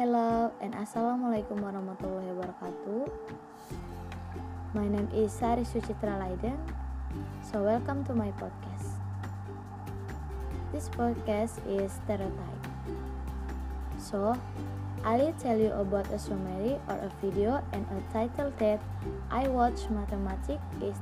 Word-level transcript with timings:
Assalamualaikum 0.00 1.60
warahmatullahi 1.60 2.32
wabarakatuh. 2.32 3.04
My 4.72 4.88
name 4.88 5.04
is 5.12 5.28
Sari 5.28 5.60
Sucitra 5.60 6.16
Laiden. 6.16 6.56
So 7.44 7.60
welcome 7.60 8.00
to 8.08 8.16
my 8.16 8.32
podcast. 8.40 8.96
This 10.72 10.88
podcast 10.96 11.60
is 11.68 11.92
stereotype. 12.00 12.64
So 14.00 14.32
I'll 15.04 15.36
tell 15.36 15.60
you 15.60 15.68
about 15.76 16.08
a 16.08 16.16
summary 16.16 16.80
or 16.88 16.96
a 16.96 17.12
video 17.20 17.60
and 17.76 17.84
a 17.92 18.00
title 18.08 18.56
that 18.56 18.80
I 19.28 19.52
watch 19.52 19.84
mathematics 19.92 20.64
is 20.80 20.96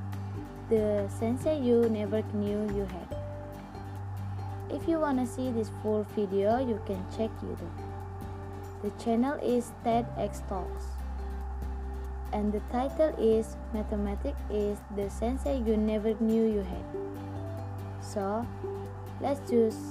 the 0.75 1.07
sense 1.07 1.46
you 1.46 1.87
never 1.87 2.27
knew 2.35 2.67
you 2.75 2.83
had. 2.91 3.15
If 4.74 4.91
you 4.91 4.99
wanna 4.99 5.23
see 5.23 5.55
this 5.55 5.71
full 5.87 6.02
video, 6.19 6.59
you 6.59 6.83
can 6.83 6.99
check 7.15 7.30
YouTube. 7.38 7.88
The 8.82 8.91
channel 9.02 9.34
is 9.42 9.73
TEDx 9.84 10.46
Talks. 10.48 10.87
And 12.32 12.52
the 12.52 12.60
title 12.70 13.10
is 13.18 13.56
Mathematics 13.74 14.38
is 14.51 14.78
the 14.95 15.10
sense 15.10 15.42
you 15.46 15.77
never 15.77 16.14
knew 16.20 16.46
you 16.46 16.62
had. 16.62 16.87
So, 18.01 18.46
let's 19.20 19.42
just 19.51 19.82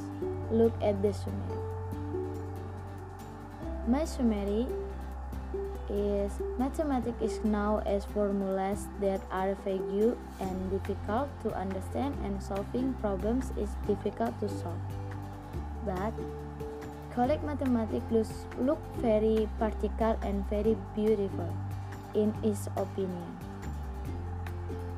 look 0.50 0.72
at 0.82 1.02
the 1.02 1.12
summary. 1.12 1.60
My 3.88 4.06
summary 4.06 4.68
is 5.90 6.32
mathematics 6.60 7.22
is 7.22 7.44
now 7.44 7.84
as 7.86 8.04
formulas 8.06 8.88
that 9.00 9.20
are 9.32 9.56
vague 9.64 10.16
and 10.40 10.72
difficult 10.72 11.28
to 11.44 11.52
understand 11.56 12.16
and 12.24 12.42
solving 12.44 12.94
problems 13.04 13.52
is 13.60 13.70
difficult 13.88 14.32
to 14.40 14.48
solve. 14.48 14.80
But 15.86 16.12
Collect 17.18 17.44
mathematics 17.44 18.06
looks, 18.12 18.46
look 18.62 18.78
very 19.02 19.50
practical 19.58 20.14
and 20.22 20.48
very 20.52 20.78
beautiful 20.94 21.50
in 22.14 22.32
his 22.46 22.70
opinion. 22.78 23.26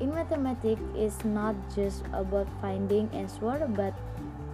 In 0.02 0.14
mathematics 0.14 0.82
is 0.98 1.16
not 1.24 1.56
just 1.74 2.04
about 2.12 2.52
finding 2.60 3.08
answer 3.14 3.64
but 3.72 3.94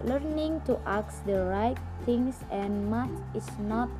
learning 0.04 0.62
to 0.66 0.78
ask 0.86 1.26
the 1.26 1.42
right 1.42 1.76
things 2.04 2.38
and 2.52 2.88
math 2.88 3.10
is 3.34 3.50
not 3.58 3.90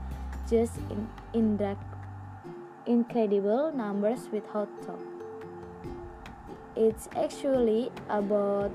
just 0.48 0.78
in, 0.86 1.10
in 1.34 1.58
incredible 2.86 3.72
numbers 3.74 4.28
without 4.30 4.70
thought. 4.86 5.02
It's 6.76 7.08
actually 7.16 7.90
about 8.08 8.70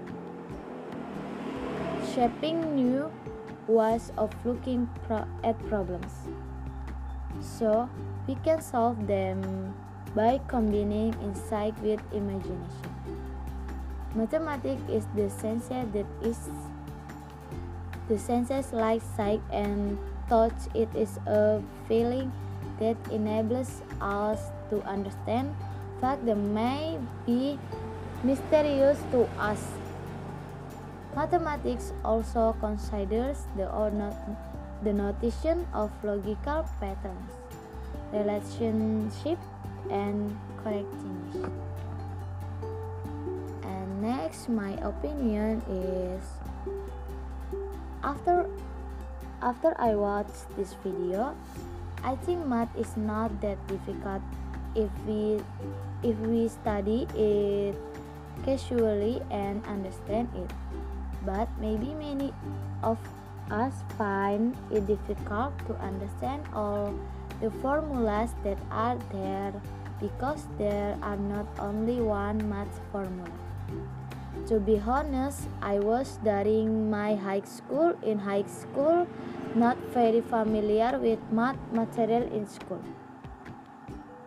shaping 2.13 2.75
new 2.75 3.09
ways 3.67 4.11
of 4.17 4.29
looking 4.45 4.89
pro 5.07 5.25
at 5.43 5.57
problems. 5.67 6.13
So, 7.41 7.89
we 8.27 8.35
can 8.43 8.61
solve 8.61 9.07
them 9.07 9.73
by 10.15 10.39
combining 10.47 11.15
insight 11.23 11.77
with 11.81 12.01
imagination. 12.13 12.91
Mathematics 14.13 14.83
is 14.89 15.07
the 15.15 15.29
sense 15.29 15.71
that 15.71 16.05
is 16.21 16.37
the 18.09 18.19
senses 18.19 18.73
like 18.73 19.01
sight 19.15 19.41
and 19.51 19.97
touch. 20.27 20.55
It 20.75 20.91
is 20.93 21.15
a 21.25 21.63
feeling 21.87 22.31
that 22.79 22.97
enables 23.09 23.81
us 24.01 24.51
to 24.69 24.83
understand 24.83 25.55
facts 26.01 26.25
that 26.25 26.35
may 26.35 26.99
be 27.25 27.55
mysterious 28.23 28.99
to 29.15 29.29
us 29.39 29.63
Mathematics 31.15 31.91
also 32.05 32.55
considers 32.59 33.43
the, 33.57 33.67
not, 33.67 34.15
the 34.83 34.93
notation 34.93 35.67
of 35.73 35.91
logical 36.03 36.65
patterns, 36.79 37.31
relationship, 38.13 39.37
and 39.89 40.37
correctness. 40.63 41.51
And 43.63 44.01
next, 44.01 44.47
my 44.47 44.71
opinion 44.79 45.61
is 45.67 46.23
after 48.03 48.47
after 49.41 49.73
I 49.81 49.95
watched 49.95 50.47
this 50.55 50.75
video, 50.83 51.35
I 52.03 52.15
think 52.15 52.45
math 52.45 52.69
is 52.77 52.95
not 52.95 53.33
that 53.41 53.57
difficult 53.67 54.21
if 54.75 54.89
we 55.05 55.41
if 56.03 56.15
we 56.23 56.47
study 56.47 57.05
it 57.17 57.75
casually 58.45 59.21
and 59.29 59.65
understand 59.65 60.29
it 60.37 60.49
but 61.25 61.47
maybe 61.59 61.93
many 61.93 62.33
of 62.83 62.97
us 63.49 63.73
find 63.97 64.55
it 64.71 64.87
difficult 64.87 65.53
to 65.67 65.75
understand 65.83 66.43
all 66.53 66.93
the 67.41 67.51
formulas 67.61 68.33
that 68.43 68.57
are 68.71 68.97
there 69.11 69.53
because 69.99 70.47
there 70.57 70.97
are 71.01 71.17
not 71.17 71.45
only 71.59 72.01
one 72.01 72.37
math 72.49 72.79
formula. 72.91 73.29
To 74.47 74.59
be 74.59 74.79
honest, 74.79 75.47
I 75.61 75.79
was 75.79 76.17
during 76.23 76.89
my 76.89 77.15
high 77.15 77.45
school 77.45 77.93
in 78.01 78.17
high 78.17 78.47
school 78.47 79.05
not 79.53 79.77
very 79.93 80.21
familiar 80.21 80.97
with 80.97 81.19
math 81.31 81.59
material 81.71 82.23
in 82.31 82.47
school. 82.47 82.81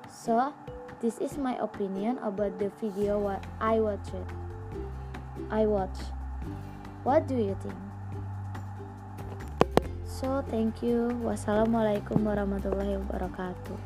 So, 0.06 0.52
this 1.00 1.18
is 1.18 1.36
my 1.36 1.56
opinion 1.58 2.18
about 2.18 2.58
the 2.58 2.70
video 2.80 3.18
what 3.18 3.42
I 3.60 3.80
watched. 3.80 4.14
I 5.50 5.66
watched. 5.66 6.23
What 7.04 7.28
do 7.28 7.36
you 7.36 7.52
think? 7.60 7.76
So, 10.08 10.40
thank 10.48 10.80
you. 10.80 11.12
Wassalamualaikum 11.20 12.24
warahmatullahi 12.24 12.96
wabarakatuh. 12.96 13.76